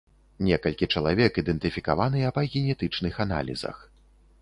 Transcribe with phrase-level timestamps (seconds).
[0.45, 3.77] Некалькі чалавек ідэнтыфікаваныя па генетычных аналізах.